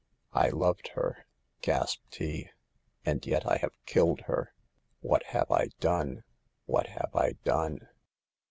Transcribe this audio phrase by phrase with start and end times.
[0.33, 1.27] "I loved her,"
[1.61, 2.49] gasped he,"
[3.05, 4.51] and yet I have killed her.
[5.01, 6.23] What have I done?
[6.65, 7.87] What have I done?"